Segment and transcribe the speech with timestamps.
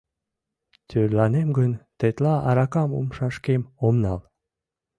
[0.89, 4.19] Тӧрланем гын, тетла аракам умшашкем ом нал.